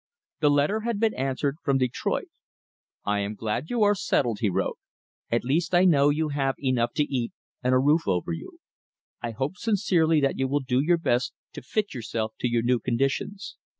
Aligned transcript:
The 0.39 0.49
letter 0.49 0.79
had 0.79 0.99
been 0.99 1.13
answered 1.13 1.57
from 1.61 1.77
Detroit. 1.77 2.29
"I 3.05 3.19
am 3.19 3.35
glad 3.35 3.69
you 3.69 3.83
are 3.83 3.93
settled," 3.93 4.39
he 4.39 4.49
wrote. 4.49 4.79
"At 5.29 5.43
least 5.43 5.75
I 5.75 5.85
know 5.85 6.09
you 6.09 6.29
have 6.29 6.55
enough 6.57 6.93
to 6.93 7.03
eat 7.03 7.33
and 7.61 7.75
a 7.75 7.77
roof 7.77 8.07
over 8.07 8.31
you. 8.33 8.57
I 9.21 9.29
hope 9.29 9.57
sincerely 9.57 10.19
that 10.19 10.39
you 10.39 10.47
will 10.47 10.61
do 10.61 10.79
your 10.79 10.97
best 10.97 11.33
to 11.53 11.61
fit 11.61 11.93
yourself 11.93 12.33
to 12.39 12.47
your 12.49 12.63
new 12.63 12.79
conditions. 12.79 13.57